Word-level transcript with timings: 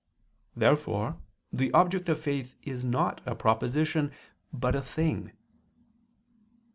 Therefore 0.55 1.21
the 1.53 1.71
object 1.73 2.09
of 2.09 2.19
faith 2.19 2.55
is 2.63 2.83
not 2.83 3.21
a 3.23 3.35
proposition 3.35 4.11
but 4.51 4.73
a 4.73 4.81
thing. 4.81 5.31